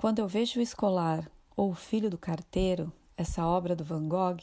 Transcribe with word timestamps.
Quando 0.00 0.20
eu 0.20 0.26
vejo 0.26 0.58
o 0.58 0.62
escolar 0.62 1.30
ou 1.54 1.72
o 1.72 1.74
filho 1.74 2.08
do 2.08 2.16
carteiro, 2.16 2.90
essa 3.18 3.46
obra 3.46 3.76
do 3.76 3.84
Van 3.84 4.08
Gogh, 4.08 4.40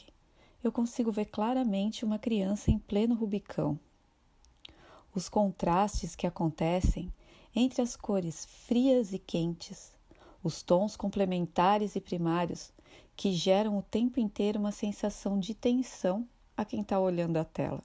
eu 0.62 0.70
consigo 0.70 1.10
ver 1.10 1.24
claramente 1.24 2.04
uma 2.04 2.16
criança 2.16 2.70
em 2.70 2.78
pleno 2.78 3.16
Rubicão. 3.16 3.76
Os 5.12 5.28
contrastes 5.28 6.14
que 6.14 6.28
acontecem 6.28 7.12
entre 7.56 7.82
as 7.82 7.96
cores 7.96 8.44
frias 8.44 9.12
e 9.12 9.18
quentes, 9.18 9.96
os 10.44 10.62
tons 10.62 10.94
complementares 10.94 11.96
e 11.96 12.00
primários 12.00 12.72
que 13.16 13.32
geram 13.32 13.76
o 13.76 13.82
tempo 13.82 14.20
inteiro 14.20 14.60
uma 14.60 14.70
sensação 14.70 15.40
de 15.40 15.54
tensão 15.54 16.24
a 16.56 16.64
quem 16.64 16.82
está 16.82 17.00
olhando 17.00 17.36
a 17.36 17.44
tela. 17.44 17.82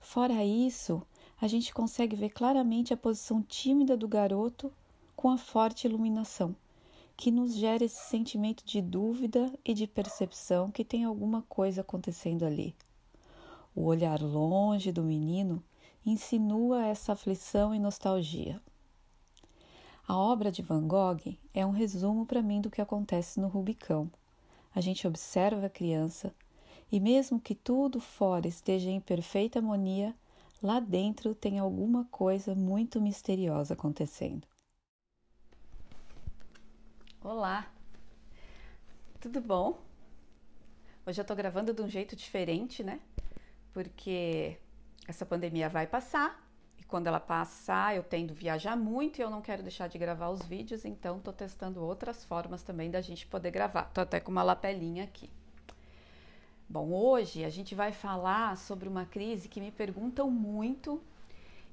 Fora 0.00 0.42
isso, 0.42 1.02
a 1.38 1.46
gente 1.46 1.74
consegue 1.74 2.16
ver 2.16 2.30
claramente 2.30 2.94
a 2.94 2.96
posição 2.96 3.42
tímida 3.42 3.98
do 3.98 4.08
garoto 4.08 4.72
com 5.16 5.30
a 5.30 5.38
forte 5.38 5.86
iluminação, 5.86 6.54
que 7.16 7.30
nos 7.30 7.54
gera 7.56 7.82
esse 7.84 8.10
sentimento 8.10 8.62
de 8.64 8.82
dúvida 8.82 9.50
e 9.64 9.72
de 9.72 9.86
percepção 9.86 10.70
que 10.70 10.84
tem 10.84 11.04
alguma 11.04 11.42
coisa 11.48 11.80
acontecendo 11.80 12.44
ali. 12.44 12.76
O 13.74 13.84
olhar 13.84 14.20
longe 14.20 14.92
do 14.92 15.02
menino 15.02 15.64
insinua 16.04 16.84
essa 16.86 17.14
aflição 17.14 17.74
e 17.74 17.78
nostalgia. 17.78 18.60
A 20.06 20.16
obra 20.16 20.52
de 20.52 20.62
Van 20.62 20.86
Gogh 20.86 21.36
é 21.52 21.66
um 21.66 21.72
resumo 21.72 22.26
para 22.26 22.42
mim 22.42 22.60
do 22.60 22.70
que 22.70 22.80
acontece 22.80 23.40
no 23.40 23.48
Rubicão. 23.48 24.10
A 24.74 24.80
gente 24.80 25.06
observa 25.08 25.66
a 25.66 25.70
criança 25.70 26.32
e, 26.92 27.00
mesmo 27.00 27.40
que 27.40 27.54
tudo 27.54 27.98
fora 27.98 28.46
esteja 28.46 28.90
em 28.90 29.00
perfeita 29.00 29.58
harmonia, 29.58 30.14
lá 30.62 30.78
dentro 30.78 31.34
tem 31.34 31.58
alguma 31.58 32.04
coisa 32.04 32.54
muito 32.54 33.00
misteriosa 33.00 33.74
acontecendo. 33.74 34.46
Olá, 37.28 37.66
tudo 39.18 39.40
bom? 39.40 39.82
Hoje 41.04 41.20
eu 41.20 41.24
tô 41.24 41.34
gravando 41.34 41.74
de 41.74 41.82
um 41.82 41.88
jeito 41.88 42.14
diferente, 42.14 42.84
né? 42.84 43.00
Porque 43.72 44.56
essa 45.08 45.26
pandemia 45.26 45.68
vai 45.68 45.88
passar 45.88 46.48
e 46.78 46.84
quando 46.84 47.08
ela 47.08 47.18
passar 47.18 47.96
eu 47.96 48.04
tendo 48.04 48.32
viajar 48.32 48.76
muito 48.76 49.18
e 49.18 49.22
eu 49.22 49.28
não 49.28 49.42
quero 49.42 49.60
deixar 49.60 49.88
de 49.88 49.98
gravar 49.98 50.28
os 50.28 50.46
vídeos, 50.46 50.84
então 50.84 51.18
tô 51.18 51.32
testando 51.32 51.82
outras 51.82 52.24
formas 52.24 52.62
também 52.62 52.92
da 52.92 53.00
gente 53.00 53.26
poder 53.26 53.50
gravar. 53.50 53.90
Tô 53.92 54.02
até 54.02 54.20
com 54.20 54.30
uma 54.30 54.44
lapelinha 54.44 55.02
aqui. 55.02 55.28
Bom, 56.68 56.92
hoje 56.92 57.44
a 57.44 57.50
gente 57.50 57.74
vai 57.74 57.90
falar 57.90 58.56
sobre 58.56 58.88
uma 58.88 59.04
crise 59.04 59.48
que 59.48 59.60
me 59.60 59.72
perguntam 59.72 60.30
muito 60.30 61.02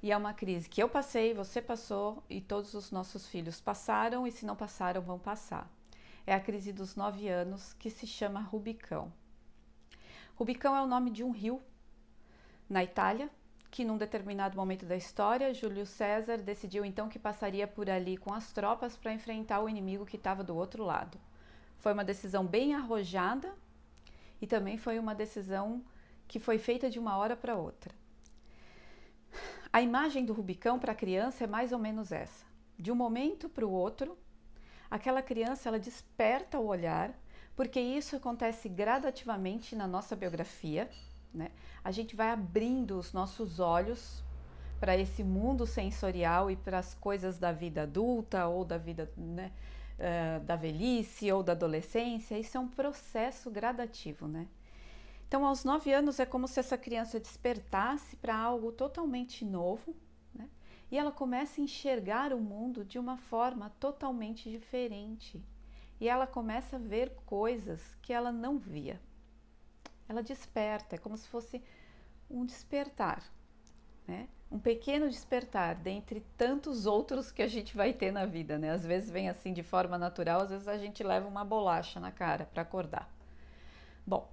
e 0.04 0.12
é 0.12 0.16
uma 0.18 0.34
crise 0.34 0.68
que 0.68 0.82
eu 0.82 0.86
passei, 0.86 1.32
você 1.32 1.62
passou 1.62 2.22
e 2.28 2.38
todos 2.38 2.74
os 2.74 2.90
nossos 2.90 3.26
filhos 3.26 3.58
passaram 3.58 4.26
e 4.26 4.30
se 4.30 4.44
não 4.44 4.54
passaram 4.54 5.00
vão 5.00 5.18
passar. 5.18 5.66
É 6.26 6.34
a 6.34 6.40
crise 6.40 6.74
dos 6.74 6.94
nove 6.94 7.26
anos 7.26 7.72
que 7.72 7.88
se 7.88 8.06
chama 8.06 8.42
Rubicão. 8.42 9.10
Rubicão 10.34 10.76
é 10.76 10.82
o 10.82 10.86
nome 10.86 11.10
de 11.10 11.24
um 11.24 11.30
rio 11.30 11.58
na 12.68 12.84
Itália 12.84 13.30
que 13.70 13.82
num 13.82 13.96
determinado 13.96 14.58
momento 14.58 14.84
da 14.84 14.94
história 14.94 15.54
Júlio 15.54 15.86
César 15.86 16.36
decidiu 16.36 16.84
então 16.84 17.08
que 17.08 17.18
passaria 17.18 17.66
por 17.66 17.88
ali 17.88 18.18
com 18.18 18.34
as 18.34 18.52
tropas 18.52 18.98
para 18.98 19.14
enfrentar 19.14 19.60
o 19.62 19.70
inimigo 19.70 20.04
que 20.04 20.16
estava 20.16 20.44
do 20.44 20.54
outro 20.54 20.84
lado. 20.84 21.18
Foi 21.78 21.94
uma 21.94 22.04
decisão 22.04 22.44
bem 22.44 22.74
arrojada 22.74 23.54
e 24.38 24.46
também 24.46 24.76
foi 24.76 24.98
uma 24.98 25.14
decisão 25.14 25.82
que 26.28 26.38
foi 26.38 26.58
feita 26.58 26.90
de 26.90 26.98
uma 26.98 27.16
hora 27.16 27.34
para 27.34 27.56
outra. 27.56 28.03
A 29.74 29.82
imagem 29.82 30.24
do 30.24 30.32
Rubicão 30.32 30.78
para 30.78 30.92
a 30.92 30.94
criança 30.94 31.42
é 31.42 31.46
mais 31.48 31.72
ou 31.72 31.80
menos 31.80 32.12
essa. 32.12 32.46
De 32.78 32.92
um 32.92 32.94
momento 32.94 33.48
para 33.48 33.66
o 33.66 33.72
outro, 33.72 34.16
aquela 34.88 35.20
criança 35.20 35.68
ela 35.68 35.80
desperta 35.80 36.60
o 36.60 36.66
olhar, 36.68 37.12
porque 37.56 37.80
isso 37.80 38.14
acontece 38.14 38.68
gradativamente 38.68 39.74
na 39.74 39.88
nossa 39.88 40.14
biografia. 40.14 40.88
Né? 41.34 41.50
A 41.82 41.90
gente 41.90 42.14
vai 42.14 42.30
abrindo 42.30 42.96
os 42.96 43.12
nossos 43.12 43.58
olhos 43.58 44.22
para 44.78 44.96
esse 44.96 45.24
mundo 45.24 45.66
sensorial 45.66 46.52
e 46.52 46.54
para 46.54 46.78
as 46.78 46.94
coisas 46.94 47.36
da 47.36 47.50
vida 47.50 47.82
adulta 47.82 48.46
ou 48.46 48.64
da 48.64 48.78
vida 48.78 49.10
né, 49.16 49.50
uh, 49.98 50.44
da 50.44 50.54
velhice 50.54 51.32
ou 51.32 51.42
da 51.42 51.50
adolescência, 51.50 52.38
isso 52.38 52.56
é 52.56 52.60
um 52.60 52.68
processo 52.68 53.50
gradativo, 53.50 54.28
né? 54.28 54.46
Então, 55.26 55.44
aos 55.44 55.64
nove 55.64 55.92
anos 55.92 56.20
é 56.20 56.26
como 56.26 56.46
se 56.46 56.60
essa 56.60 56.78
criança 56.78 57.18
despertasse 57.18 58.16
para 58.16 58.36
algo 58.36 58.70
totalmente 58.70 59.44
novo, 59.44 59.94
né? 60.34 60.48
E 60.90 60.98
ela 60.98 61.10
começa 61.10 61.60
a 61.60 61.64
enxergar 61.64 62.32
o 62.32 62.40
mundo 62.40 62.84
de 62.84 62.98
uma 62.98 63.16
forma 63.16 63.70
totalmente 63.80 64.50
diferente. 64.50 65.42
E 66.00 66.08
ela 66.08 66.26
começa 66.26 66.76
a 66.76 66.78
ver 66.78 67.10
coisas 67.24 67.96
que 68.02 68.12
ela 68.12 68.30
não 68.30 68.58
via. 68.58 69.00
Ela 70.08 70.22
desperta, 70.22 70.96
é 70.96 70.98
como 70.98 71.16
se 71.16 71.26
fosse 71.28 71.62
um 72.30 72.44
despertar, 72.44 73.22
né? 74.06 74.28
um 74.54 74.58
pequeno 74.58 75.08
despertar 75.08 75.74
dentre 75.74 76.20
tantos 76.36 76.86
outros 76.86 77.32
que 77.32 77.42
a 77.42 77.48
gente 77.48 77.76
vai 77.76 77.92
ter 77.92 78.12
na 78.12 78.24
vida, 78.24 78.56
né? 78.56 78.70
Às 78.70 78.86
vezes 78.86 79.10
vem 79.10 79.28
assim 79.28 79.52
de 79.52 79.64
forma 79.64 79.98
natural, 79.98 80.42
às 80.42 80.50
vezes 80.50 80.68
a 80.68 80.78
gente 80.78 81.02
leva 81.02 81.26
uma 81.26 81.44
bolacha 81.44 81.98
na 81.98 82.12
cara 82.12 82.44
para 82.44 82.62
acordar. 82.62 83.12
Bom, 84.06 84.30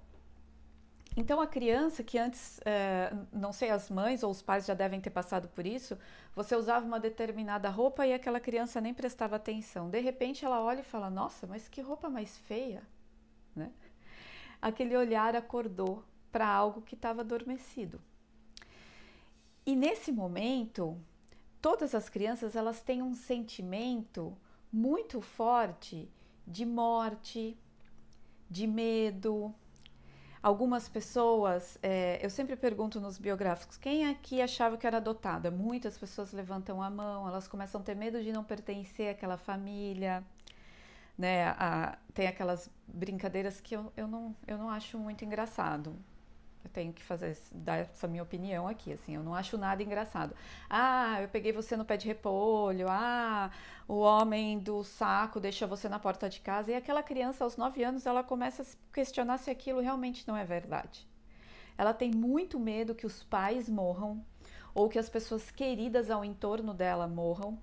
então 1.15 1.41
a 1.41 1.47
criança 1.47 2.03
que 2.03 2.17
antes, 2.17 2.59
é, 2.65 3.13
não 3.33 3.51
sei, 3.51 3.69
as 3.69 3.89
mães 3.89 4.23
ou 4.23 4.31
os 4.31 4.41
pais 4.41 4.65
já 4.65 4.73
devem 4.73 5.01
ter 5.01 5.09
passado 5.09 5.49
por 5.49 5.65
isso, 5.65 5.97
você 6.33 6.55
usava 6.55 6.85
uma 6.85 6.99
determinada 6.99 7.69
roupa 7.69 8.07
e 8.07 8.13
aquela 8.13 8.39
criança 8.39 8.79
nem 8.79 8.93
prestava 8.93 9.35
atenção. 9.35 9.89
De 9.89 9.99
repente 9.99 10.45
ela 10.45 10.61
olha 10.61 10.79
e 10.79 10.83
fala: 10.83 11.09
Nossa, 11.09 11.45
mas 11.45 11.67
que 11.67 11.81
roupa 11.81 12.09
mais 12.09 12.37
feia, 12.37 12.81
né? 13.55 13.71
Aquele 14.61 14.95
olhar 14.95 15.35
acordou 15.35 16.03
para 16.31 16.47
algo 16.47 16.81
que 16.81 16.95
estava 16.95 17.21
adormecido. 17.21 17.99
E 19.65 19.75
nesse 19.75 20.11
momento, 20.11 20.97
todas 21.61 21.93
as 21.93 22.07
crianças 22.07 22.55
elas 22.55 22.81
têm 22.81 23.01
um 23.01 23.13
sentimento 23.13 24.37
muito 24.71 25.19
forte 25.19 26.09
de 26.47 26.65
morte, 26.65 27.57
de 28.49 28.65
medo. 28.65 29.53
Algumas 30.43 30.89
pessoas, 30.89 31.77
é, 31.83 32.19
eu 32.25 32.29
sempre 32.29 32.55
pergunto 32.55 32.99
nos 32.99 33.19
biográficos, 33.19 33.77
quem 33.77 34.07
aqui 34.09 34.41
achava 34.41 34.75
que 34.75 34.87
era 34.87 34.97
adotada? 34.97 35.51
Muitas 35.51 35.97
pessoas 35.99 36.33
levantam 36.33 36.81
a 36.81 36.89
mão, 36.89 37.27
elas 37.27 37.47
começam 37.47 37.79
a 37.81 37.83
ter 37.83 37.95
medo 37.95 38.23
de 38.23 38.31
não 38.31 38.43
pertencer 38.43 39.11
àquela 39.11 39.37
família, 39.37 40.23
né? 41.15 41.49
A, 41.49 41.97
tem 42.13 42.27
aquelas 42.27 42.69
brincadeiras 42.87 43.61
que 43.61 43.75
eu, 43.75 43.93
eu, 43.95 44.07
não, 44.07 44.35
eu 44.47 44.57
não 44.57 44.69
acho 44.69 44.97
muito 44.97 45.23
engraçado 45.23 45.95
eu 46.63 46.69
tenho 46.71 46.93
que 46.93 47.03
fazer 47.03 47.37
dar 47.51 47.77
essa 47.77 48.07
minha 48.07 48.23
opinião 48.23 48.67
aqui, 48.67 48.93
assim, 48.93 49.15
eu 49.15 49.23
não 49.23 49.33
acho 49.33 49.57
nada 49.57 49.81
engraçado. 49.81 50.35
Ah, 50.69 51.19
eu 51.21 51.27
peguei 51.27 51.51
você 51.51 51.75
no 51.75 51.85
pé 51.85 51.97
de 51.97 52.07
repolho. 52.07 52.87
Ah, 52.89 53.49
o 53.87 53.99
homem 53.99 54.59
do 54.59 54.83
saco 54.83 55.39
deixa 55.39 55.65
você 55.65 55.89
na 55.89 55.99
porta 55.99 56.29
de 56.29 56.39
casa 56.39 56.71
e 56.71 56.75
aquela 56.75 57.03
criança 57.03 57.43
aos 57.43 57.57
9 57.57 57.83
anos 57.83 58.05
ela 58.05 58.23
começa 58.23 58.63
a 58.63 58.93
questionar 58.93 59.37
se 59.37 59.49
aquilo 59.49 59.81
realmente 59.81 60.27
não 60.27 60.37
é 60.37 60.45
verdade. 60.45 61.07
Ela 61.77 61.93
tem 61.93 62.11
muito 62.11 62.59
medo 62.59 62.95
que 62.95 63.05
os 63.05 63.23
pais 63.23 63.67
morram 63.67 64.23
ou 64.73 64.87
que 64.87 64.99
as 64.99 65.09
pessoas 65.09 65.49
queridas 65.49 66.09
ao 66.09 66.23
entorno 66.23 66.73
dela 66.73 67.07
morram. 67.07 67.57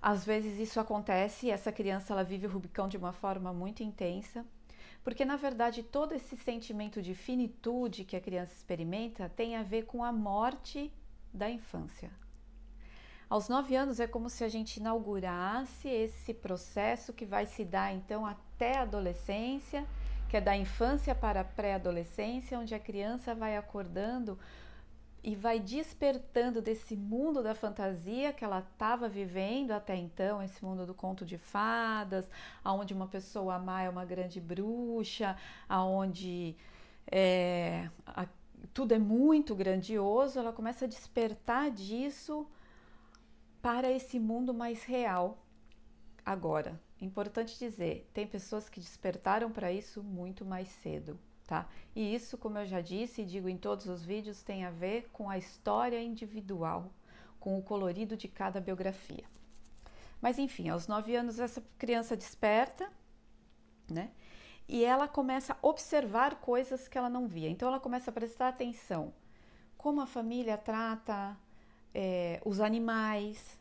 Às 0.00 0.24
vezes 0.24 0.58
isso 0.58 0.80
acontece 0.80 1.46
e 1.46 1.50
essa 1.50 1.72
criança 1.72 2.12
ela 2.12 2.24
vive 2.24 2.46
o 2.46 2.50
Rubicão 2.50 2.88
de 2.88 2.96
uma 2.96 3.12
forma 3.12 3.52
muito 3.52 3.82
intensa 3.82 4.44
porque 5.02 5.24
na 5.24 5.36
verdade 5.36 5.82
todo 5.82 6.12
esse 6.12 6.36
sentimento 6.36 7.02
de 7.02 7.14
finitude 7.14 8.04
que 8.04 8.16
a 8.16 8.20
criança 8.20 8.54
experimenta 8.54 9.28
tem 9.28 9.56
a 9.56 9.62
ver 9.62 9.84
com 9.84 10.04
a 10.04 10.12
morte 10.12 10.92
da 11.32 11.50
infância. 11.50 12.10
Aos 13.28 13.48
nove 13.48 13.74
anos 13.74 13.98
é 13.98 14.06
como 14.06 14.28
se 14.28 14.44
a 14.44 14.48
gente 14.48 14.76
inaugurasse 14.76 15.88
esse 15.88 16.34
processo 16.34 17.14
que 17.14 17.24
vai 17.24 17.46
se 17.46 17.64
dar 17.64 17.90
então 17.94 18.26
até 18.26 18.76
a 18.76 18.82
adolescência, 18.82 19.86
que 20.28 20.36
é 20.36 20.40
da 20.40 20.54
infância 20.54 21.14
para 21.14 21.40
a 21.40 21.44
pré-adolescência, 21.44 22.58
onde 22.58 22.74
a 22.74 22.78
criança 22.78 23.34
vai 23.34 23.56
acordando 23.56 24.38
e 25.22 25.36
vai 25.36 25.60
despertando 25.60 26.60
desse 26.60 26.96
mundo 26.96 27.42
da 27.42 27.54
fantasia 27.54 28.32
que 28.32 28.44
ela 28.44 28.58
estava 28.58 29.08
vivendo 29.08 29.70
até 29.70 29.94
então, 29.94 30.42
esse 30.42 30.64
mundo 30.64 30.84
do 30.84 30.94
conto 30.94 31.24
de 31.24 31.38
fadas, 31.38 32.28
aonde 32.64 32.92
uma 32.92 33.06
pessoa 33.06 33.58
má 33.58 33.82
é 33.82 33.88
uma 33.88 34.04
grande 34.04 34.40
bruxa, 34.40 35.36
aonde 35.68 36.56
é, 37.10 37.88
a, 38.04 38.26
tudo 38.74 38.92
é 38.94 38.98
muito 38.98 39.54
grandioso, 39.54 40.40
ela 40.40 40.52
começa 40.52 40.86
a 40.86 40.88
despertar 40.88 41.70
disso 41.70 42.46
para 43.60 43.90
esse 43.92 44.18
mundo 44.18 44.52
mais 44.52 44.82
real 44.82 45.46
agora. 46.26 46.80
Importante 47.00 47.58
dizer, 47.58 48.08
tem 48.12 48.26
pessoas 48.26 48.68
que 48.68 48.80
despertaram 48.80 49.52
para 49.52 49.72
isso 49.72 50.02
muito 50.02 50.44
mais 50.44 50.68
cedo 50.68 51.18
tá? 51.46 51.68
E 51.94 52.14
isso, 52.14 52.38
como 52.38 52.58
eu 52.58 52.66
já 52.66 52.80
disse 52.80 53.22
e 53.22 53.24
digo 53.24 53.48
em 53.48 53.56
todos 53.56 53.86
os 53.86 54.04
vídeos, 54.04 54.42
tem 54.42 54.64
a 54.64 54.70
ver 54.70 55.08
com 55.12 55.28
a 55.28 55.38
história 55.38 56.02
individual, 56.02 56.90
com 57.38 57.58
o 57.58 57.62
colorido 57.62 58.16
de 58.16 58.28
cada 58.28 58.60
biografia. 58.60 59.24
Mas 60.20 60.38
enfim, 60.38 60.68
aos 60.68 60.86
nove 60.86 61.16
anos 61.16 61.38
essa 61.40 61.62
criança 61.76 62.16
desperta, 62.16 62.90
né? 63.90 64.10
E 64.68 64.84
ela 64.84 65.08
começa 65.08 65.52
a 65.54 65.66
observar 65.66 66.36
coisas 66.36 66.86
que 66.86 66.96
ela 66.96 67.10
não 67.10 67.26
via. 67.26 67.50
Então 67.50 67.68
ela 67.68 67.80
começa 67.80 68.10
a 68.10 68.14
prestar 68.14 68.48
atenção 68.48 69.12
como 69.82 70.00
a 70.00 70.06
família 70.06 70.56
trata 70.56 71.36
é, 71.92 72.40
os 72.44 72.60
animais, 72.60 73.58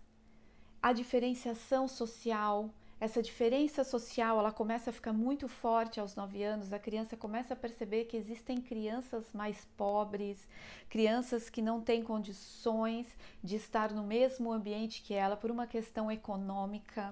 a 0.82 0.94
diferenciação 0.94 1.88
social. 1.88 2.70
Essa 3.02 3.20
diferença 3.20 3.84
social 3.84 4.38
ela 4.38 4.52
começa 4.52 4.92
a 4.92 4.94
ficar 4.94 5.12
muito 5.12 5.48
forte 5.48 6.00
aos 6.00 6.16
9 6.16 6.44
anos. 6.44 6.72
A 6.72 6.78
criança 6.78 7.18
começa 7.18 7.56
a 7.56 7.58
perceber 7.58 8.06
que 8.06 8.16
existem 8.16 8.62
crianças 8.62 9.26
mais 9.34 9.66
pobres, 9.76 10.48
crianças 10.88 11.50
que 11.50 11.64
não 11.64 11.82
têm 11.82 12.04
condições 12.04 13.08
de 13.44 13.56
estar 13.56 13.92
no 13.92 14.04
mesmo 14.04 14.52
ambiente 14.52 15.02
que 15.02 15.16
ela 15.16 15.36
por 15.36 15.50
uma 15.50 15.66
questão 15.66 16.12
econômica. 16.12 17.12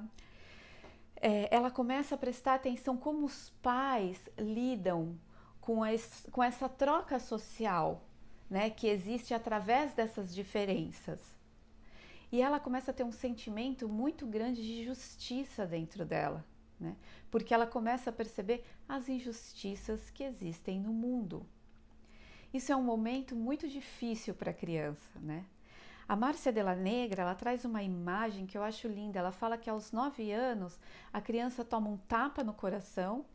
É, 1.15 1.49
ela 1.49 1.71
começa 1.71 2.13
a 2.13 2.19
prestar 2.19 2.53
atenção 2.53 2.95
como 2.95 3.25
os 3.25 3.49
pais 3.59 4.29
lidam 4.37 5.17
com, 5.59 5.83
esse, 5.83 6.29
com 6.29 6.43
essa 6.43 6.69
troca 6.69 7.17
social 7.17 8.03
né, 8.47 8.69
que 8.69 8.87
existe 8.87 9.33
através 9.33 9.95
dessas 9.95 10.35
diferenças. 10.35 11.38
E 12.31 12.41
ela 12.41 12.59
começa 12.59 12.91
a 12.91 12.93
ter 12.93 13.03
um 13.03 13.11
sentimento 13.11 13.87
muito 13.87 14.25
grande 14.25 14.61
de 14.61 14.83
justiça 14.85 15.65
dentro 15.65 16.05
dela, 16.05 16.45
né? 16.79 16.95
Porque 17.31 17.53
ela 17.53 17.65
começa 17.65 18.09
a 18.09 18.13
perceber 18.13 18.63
as 18.87 19.09
injustiças 19.09 20.09
que 20.09 20.23
existem 20.23 20.79
no 20.79 20.93
mundo. 20.93 21.45
Isso 22.53 22.71
é 22.71 22.75
um 22.75 22.83
momento 22.83 23.35
muito 23.35 23.67
difícil 23.67 24.33
para 24.33 24.51
a 24.51 24.53
criança, 24.53 25.19
né? 25.19 25.45
A 26.07 26.15
Márcia 26.15 26.51
Della 26.51 26.75
Negra, 26.75 27.21
ela 27.21 27.35
traz 27.35 27.65
uma 27.65 27.83
imagem 27.83 28.47
que 28.47 28.57
eu 28.57 28.63
acho 28.63 28.87
linda. 28.87 29.19
Ela 29.19 29.31
fala 29.31 29.57
que 29.57 29.69
aos 29.69 29.91
nove 29.91 30.31
anos 30.31 30.79
a 31.13 31.21
criança 31.21 31.63
toma 31.63 31.89
um 31.89 31.97
tapa 31.97 32.43
no 32.43 32.53
coração 32.53 33.25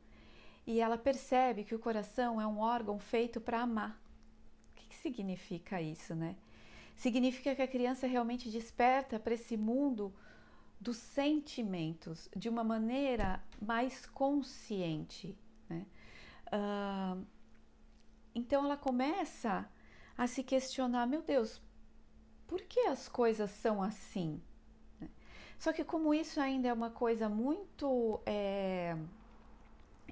e 0.67 0.81
ela 0.81 0.99
percebe 0.99 1.63
que 1.63 1.75
o 1.75 1.79
coração 1.79 2.41
é 2.41 2.47
um 2.47 2.59
órgão 2.59 2.99
feito 2.99 3.41
para 3.41 3.61
amar 3.61 4.05
que 4.95 5.01
significa 5.01 5.81
isso, 5.81 6.15
né? 6.15 6.37
Significa 6.95 7.55
que 7.55 7.63
a 7.63 7.69
criança 7.69 8.07
realmente 8.07 8.51
desperta 8.51 9.19
para 9.19 9.35
esse 9.35 9.57
mundo 9.57 10.15
dos 10.81 10.97
sentimentos 10.97 12.29
de 12.37 12.49
uma 12.49 12.63
maneira 12.63 13.43
mais 13.61 14.07
consciente, 14.07 15.37
né? 15.69 15.87
Uh, 16.49 17.25
então 18.35 18.65
ela 18.65 18.77
começa 18.77 19.69
a 20.17 20.27
se 20.27 20.43
questionar: 20.43 21.07
meu 21.07 21.23
Deus, 21.23 21.61
por 22.47 22.61
que 22.63 22.81
as 22.81 23.09
coisas 23.09 23.51
são 23.51 23.83
assim? 23.83 24.41
Só 25.59 25.73
que, 25.73 25.85
como 25.85 26.13
isso 26.13 26.41
ainda 26.41 26.69
é 26.69 26.73
uma 26.73 26.91
coisa 26.91 27.29
muito 27.29 28.21
é, 28.27 28.97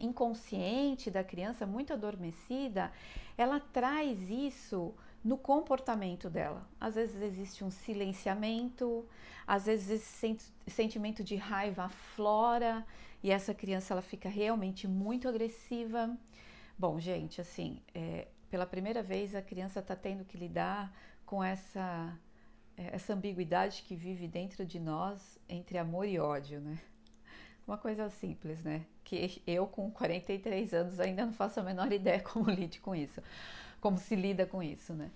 inconsciente 0.01 1.11
da 1.11 1.23
criança, 1.23 1.67
muito 1.67 1.93
adormecida, 1.93 2.93
ela 3.37 3.61
traz 3.61 4.31
isso 4.31 4.95
no 5.25 5.37
comportamento 5.37 6.29
dela. 6.29 6.67
Às 6.81 6.95
vezes 6.97 7.23
existe 7.23 7.65
um 7.65 7.71
silenciamento, 7.71 9.07
às 9.47 9.67
vezes 9.67 9.91
esse 9.91 10.39
sentimento 10.67 11.23
de 11.23 11.37
raiva 11.37 11.85
aflora 11.85 12.85
e 13.23 13.31
essa 13.31 13.55
criança 13.55 13.95
ela 13.95 14.03
fica 14.03 14.29
realmente 14.29 14.89
muito 14.89 15.29
agressiva. 15.29 16.17
Bom, 16.79 16.99
gente, 16.99 17.41
assim, 17.41 17.81
é, 17.95 18.27
pela 18.51 18.67
primeira 18.67 19.03
vez 19.03 19.35
a 19.35 19.43
criança 19.43 19.81
está 19.81 19.95
tendo 19.95 20.25
que 20.25 20.37
lidar 20.37 20.93
com 21.25 21.43
essa 21.43 22.19
é, 22.77 22.95
essa 22.95 23.13
ambiguidade 23.13 23.83
que 23.83 23.95
vive 23.95 24.27
dentro 24.27 24.65
de 24.65 24.81
nós 24.81 25.39
entre 25.49 25.79
amor 25.79 26.07
e 26.07 26.19
ódio, 26.19 26.61
né? 26.61 26.79
Uma 27.67 27.79
coisa 27.79 28.09
simples, 28.09 28.63
né? 28.65 28.85
Que 29.05 29.43
eu, 29.47 29.67
com 29.67 29.91
43 29.91 30.75
anos, 30.75 30.99
ainda 30.99 31.25
não 31.25 31.33
faço 31.33 31.61
a 31.61 31.63
menor 31.63 31.91
ideia 31.93 32.21
como 32.21 32.51
lide 32.51 32.81
com 32.81 32.95
isso, 32.95 33.23
como 33.83 33.99
se 33.99 34.15
lida 34.15 34.47
com 34.47 34.63
isso, 34.63 34.95
né? 34.95 35.11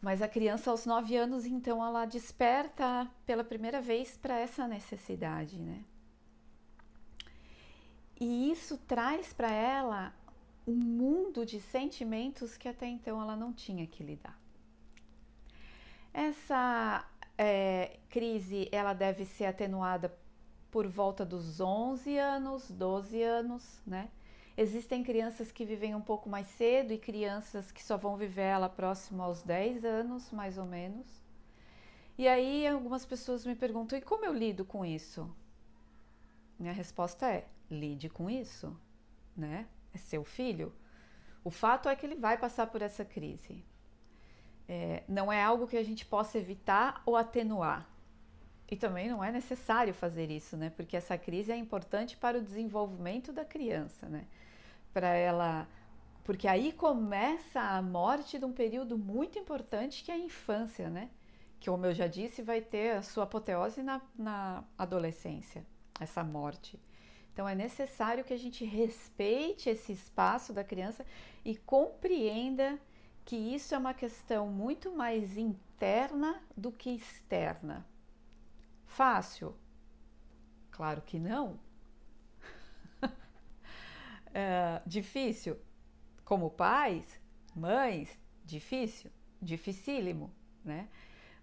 Mas 0.00 0.22
a 0.22 0.28
criança, 0.28 0.70
aos 0.70 0.86
9 0.86 1.16
anos, 1.16 1.44
então, 1.44 1.84
ela 1.84 2.06
desperta 2.06 3.10
pela 3.26 3.42
primeira 3.42 3.80
vez 3.80 4.16
para 4.16 4.38
essa 4.38 4.68
necessidade, 4.68 5.58
né? 5.58 5.84
E 8.20 8.50
isso 8.50 8.78
traz 8.78 9.32
para 9.32 9.50
ela 9.50 10.14
um 10.66 10.76
mundo 10.76 11.44
de 11.44 11.60
sentimentos 11.60 12.56
que 12.56 12.68
até 12.68 12.86
então 12.86 13.20
ela 13.20 13.34
não 13.34 13.52
tinha 13.52 13.86
que 13.88 14.04
lidar. 14.04 14.38
Essa 16.12 17.04
é, 17.36 17.98
crise 18.08 18.68
ela 18.70 18.92
deve 18.92 19.24
ser 19.24 19.46
atenuada 19.46 20.16
por 20.70 20.86
volta 20.86 21.24
dos 21.24 21.60
11 21.60 22.16
anos, 22.18 22.70
12 22.70 23.20
anos, 23.20 23.82
né? 23.84 24.08
Existem 24.56 25.02
crianças 25.02 25.50
que 25.50 25.64
vivem 25.64 25.94
um 25.94 26.00
pouco 26.00 26.28
mais 26.28 26.46
cedo 26.46 26.92
e 26.92 26.98
crianças 26.98 27.72
que 27.72 27.82
só 27.82 27.96
vão 27.96 28.16
viver 28.16 28.42
ela 28.42 28.68
próximo 28.68 29.22
aos 29.22 29.42
10 29.42 29.84
anos, 29.84 30.30
mais 30.30 30.58
ou 30.58 30.64
menos. 30.64 31.06
E 32.16 32.28
aí 32.28 32.64
algumas 32.66 33.04
pessoas 33.04 33.44
me 33.44 33.56
perguntam: 33.56 33.98
e 33.98 34.02
como 34.02 34.24
eu 34.24 34.32
lido 34.32 34.64
com 34.64 34.84
isso? 34.84 35.28
Minha 36.56 36.72
resposta 36.72 37.26
é: 37.26 37.46
lide 37.68 38.08
com 38.08 38.30
isso, 38.30 38.76
né? 39.36 39.66
É 39.92 39.98
seu 39.98 40.22
filho. 40.22 40.72
O 41.42 41.50
fato 41.50 41.88
é 41.88 41.96
que 41.96 42.06
ele 42.06 42.14
vai 42.14 42.38
passar 42.38 42.68
por 42.68 42.80
essa 42.80 43.04
crise. 43.04 43.64
É, 44.68 45.02
não 45.08 45.32
é 45.32 45.42
algo 45.42 45.66
que 45.66 45.76
a 45.76 45.82
gente 45.82 46.06
possa 46.06 46.38
evitar 46.38 47.02
ou 47.04 47.16
atenuar. 47.16 47.88
E 48.70 48.76
também 48.76 49.08
não 49.08 49.22
é 49.22 49.30
necessário 49.30 49.92
fazer 49.92 50.30
isso, 50.30 50.56
né? 50.56 50.70
Porque 50.70 50.96
essa 50.96 51.18
crise 51.18 51.52
é 51.52 51.56
importante 51.56 52.16
para 52.16 52.38
o 52.38 52.42
desenvolvimento 52.42 53.32
da 53.32 53.44
criança, 53.44 54.08
né? 54.08 54.26
Para 54.94 55.08
ela. 55.08 55.68
Porque 56.24 56.48
aí 56.48 56.72
começa 56.72 57.60
a 57.60 57.82
morte 57.82 58.38
de 58.38 58.46
um 58.46 58.52
período 58.52 58.96
muito 58.96 59.38
importante 59.38 60.02
que 60.02 60.10
é 60.10 60.14
a 60.14 60.18
infância, 60.18 60.88
né? 60.88 61.10
Que, 61.60 61.68
como 61.68 61.84
eu 61.84 61.92
já 61.92 62.06
disse, 62.06 62.40
vai 62.40 62.62
ter 62.62 62.96
a 62.96 63.02
sua 63.02 63.24
apoteose 63.24 63.82
na, 63.82 64.00
na 64.16 64.64
adolescência, 64.78 65.66
essa 66.00 66.24
morte. 66.24 66.80
Então 67.34 67.48
é 67.48 67.54
necessário 67.54 68.24
que 68.24 68.32
a 68.32 68.38
gente 68.38 68.64
respeite 68.64 69.68
esse 69.68 69.92
espaço 69.92 70.52
da 70.52 70.62
criança 70.62 71.04
e 71.44 71.56
compreenda 71.56 72.78
que 73.24 73.36
isso 73.36 73.74
é 73.74 73.78
uma 73.78 73.92
questão 73.92 74.46
muito 74.46 74.92
mais 74.92 75.36
interna 75.36 76.40
do 76.56 76.70
que 76.70 76.90
externa. 76.90 77.84
Fácil? 78.86 79.56
Claro 80.70 81.02
que 81.02 81.18
não. 81.18 81.58
É, 84.34 84.82
difícil? 84.84 85.56
Como 86.24 86.50
pais, 86.50 87.20
mães, 87.54 88.18
difícil, 88.44 89.10
dificílimo, 89.40 90.30
né? 90.64 90.88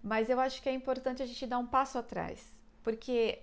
Mas 0.02 0.28
eu 0.28 0.38
acho 0.38 0.62
que 0.62 0.68
é 0.68 0.72
importante 0.72 1.22
a 1.22 1.26
gente 1.26 1.46
dar 1.46 1.58
um 1.58 1.66
passo 1.66 1.98
atrás, 1.98 2.60
porque 2.82 3.40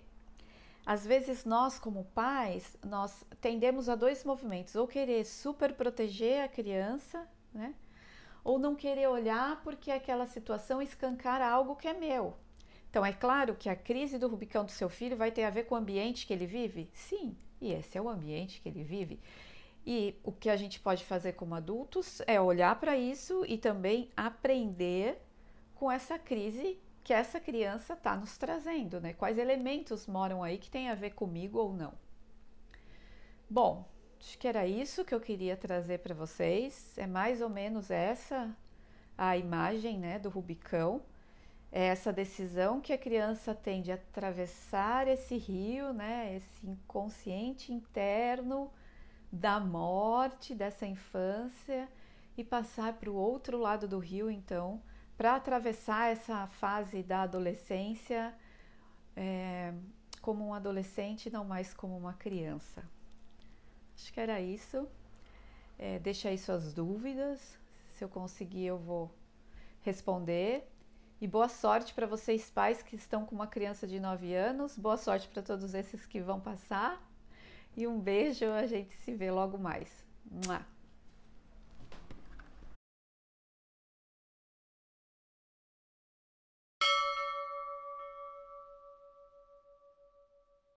às 0.85 1.05
vezes 1.05 1.45
nós 1.45 1.79
como 1.79 2.05
pais, 2.05 2.77
nós 2.85 3.25
tendemos 3.41 3.89
a 3.89 3.95
dois 3.95 4.23
movimentos, 4.23 4.75
ou 4.75 4.87
querer 4.87 5.25
super 5.25 5.73
proteger 5.73 6.43
a 6.43 6.47
criança, 6.47 7.27
né? 7.53 7.73
Ou 8.43 8.59
não 8.59 8.75
querer 8.75 9.07
olhar 9.07 9.61
porque 9.63 9.91
aquela 9.91 10.27
situação 10.27 10.81
escancara 10.81 11.49
algo 11.49 11.75
que 11.75 11.87
é 11.87 11.93
meu, 11.93 12.37
então, 12.89 13.05
é 13.05 13.13
claro 13.13 13.55
que 13.55 13.69
a 13.69 13.75
crise 13.75 14.17
do 14.17 14.27
Rubicão 14.27 14.65
do 14.65 14.71
seu 14.71 14.89
filho 14.89 15.15
vai 15.15 15.31
ter 15.31 15.43
a 15.43 15.49
ver 15.49 15.65
com 15.65 15.75
o 15.75 15.77
ambiente 15.77 16.25
que 16.25 16.33
ele 16.33 16.47
vive? 16.47 16.89
Sim, 16.93 17.37
e 17.61 17.71
esse 17.71 17.97
é 17.97 18.01
o 18.01 18.09
ambiente 18.09 18.61
que 18.61 18.69
ele 18.69 18.83
vive. 18.83 19.19
E 19.85 20.15
o 20.23 20.31
que 20.31 20.49
a 20.49 20.55
gente 20.55 20.79
pode 20.79 21.03
fazer 21.03 21.33
como 21.33 21.55
adultos 21.55 22.21
é 22.27 22.39
olhar 22.39 22.79
para 22.79 22.97
isso 22.97 23.45
e 23.47 23.57
também 23.57 24.09
aprender 24.15 25.21
com 25.75 25.91
essa 25.91 26.19
crise 26.19 26.79
que 27.03 27.13
essa 27.13 27.39
criança 27.39 27.93
está 27.93 28.15
nos 28.15 28.37
trazendo, 28.37 28.99
né? 28.99 29.13
Quais 29.13 29.37
elementos 29.37 30.05
moram 30.05 30.43
aí 30.43 30.57
que 30.57 30.69
tem 30.69 30.89
a 30.89 30.95
ver 30.95 31.11
comigo 31.11 31.57
ou 31.57 31.73
não. 31.73 31.93
Bom, 33.49 33.89
acho 34.19 34.37
que 34.37 34.47
era 34.47 34.67
isso 34.67 35.03
que 35.05 35.15
eu 35.15 35.19
queria 35.19 35.57
trazer 35.57 35.99
para 35.99 36.13
vocês. 36.13 36.97
É 36.97 37.07
mais 37.07 37.41
ou 37.41 37.49
menos 37.49 37.89
essa 37.89 38.55
a 39.17 39.35
imagem, 39.37 39.97
né, 39.97 40.19
do 40.19 40.29
Rubicão 40.29 41.01
é 41.71 41.85
essa 41.85 42.11
decisão 42.11 42.81
que 42.81 42.91
a 42.91 42.97
criança 42.97 43.53
tem 43.53 43.81
de 43.81 43.91
atravessar 43.91 45.07
esse 45.07 45.37
rio, 45.37 45.93
né, 45.93 46.35
esse 46.35 46.67
inconsciente 46.67 47.71
interno 47.71 48.71
da 49.31 49.59
morte, 49.59 50.55
dessa 50.55 50.87
infância 50.87 51.87
e 52.35 52.43
passar 52.43 52.93
para 52.93 53.09
o 53.09 53.15
outro 53.15 53.59
lado 53.59 53.87
do 53.87 53.99
rio, 53.99 54.31
então, 54.31 54.81
para 55.15 55.35
atravessar 55.35 56.11
essa 56.11 56.47
fase 56.47 57.03
da 57.03 57.23
adolescência 57.23 58.33
é, 59.15 59.73
como 60.21 60.45
um 60.47 60.53
adolescente, 60.53 61.29
não 61.29 61.45
mais 61.45 61.73
como 61.73 61.95
uma 61.97 62.13
criança. 62.13 62.83
Acho 63.95 64.13
que 64.13 64.19
era 64.19 64.39
isso. 64.39 64.87
É, 65.77 65.99
deixa 65.99 66.29
aí 66.29 66.37
suas 66.37 66.73
dúvidas. 66.73 67.59
Se 67.89 68.03
eu 68.03 68.09
conseguir, 68.09 68.65
eu 68.65 68.77
vou 68.77 69.13
responder. 69.81 70.67
E 71.21 71.27
boa 71.27 71.49
sorte 71.49 71.93
para 71.93 72.07
vocês 72.07 72.49
pais 72.49 72.81
que 72.81 72.95
estão 72.95 73.25
com 73.25 73.35
uma 73.35 73.45
criança 73.45 73.85
de 73.85 73.99
9 73.99 74.33
anos. 74.33 74.77
Boa 74.77 74.95
sorte 74.95 75.27
para 75.27 75.41
todos 75.41 75.73
esses 75.73 76.05
que 76.05 76.21
vão 76.21 76.39
passar. 76.39 76.97
E 77.75 77.85
um 77.85 77.99
beijo, 77.99 78.45
a 78.45 78.65
gente 78.65 78.93
se 78.93 79.13
vê 79.13 79.29
logo 79.29 79.57
mais. 79.57 80.05
Mua. 80.25 80.65